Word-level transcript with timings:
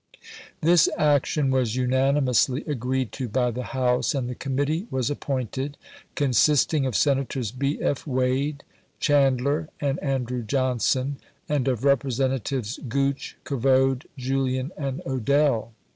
This 0.61 0.89
action 0.97 1.51
was 1.51 1.75
unanimously 1.75 2.63
agreed 2.65 3.11
to 3.11 3.29
by 3.29 3.51
the 3.51 3.61
House, 3.65 4.15
and 4.15 4.27
the 4.27 4.33
committee 4.33 4.87
was 4.89 5.11
appointed, 5.11 5.77
consisting 6.15 6.87
of 6.87 6.95
Senators 6.95 7.51
B. 7.51 7.79
F. 7.79 8.07
Wade, 8.07 8.63
Chandler, 8.99 9.69
and 9.79 9.99
Andrew 10.01 10.41
Johnson, 10.41 11.17
and 11.47 11.67
of 11.67 11.81
Representa 11.81 12.39
tives 12.39 12.79
Gooch, 12.89 13.37
Covode, 13.45 14.07
Julian, 14.17 14.71
and 14.75 15.03
Odell. 15.05 15.71